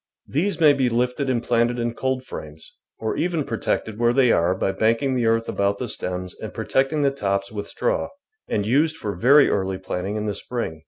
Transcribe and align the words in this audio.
These 0.27 0.59
may 0.59 0.73
be 0.73 0.89
lifted 0.89 1.29
and 1.29 1.43
planted 1.43 1.77
in 1.77 1.93
coldframes, 1.93 2.71
or 2.97 3.15
even 3.17 3.43
protected 3.43 3.99
where 3.99 4.13
they 4.13 4.31
are 4.31 4.55
by 4.55 4.71
banking 4.71 5.13
the 5.13 5.27
earth 5.27 5.47
about 5.47 5.77
the 5.77 5.87
stems 5.87 6.33
and 6.39 6.51
protecting 6.51 7.03
the 7.03 7.11
tops 7.11 7.51
with 7.51 7.67
straw, 7.67 8.09
and 8.47 8.65
used 8.65 8.95
for 8.97 9.15
very 9.15 9.47
early 9.47 9.77
planting 9.77 10.15
in 10.15 10.25
the 10.25 10.33
spring. 10.33 10.79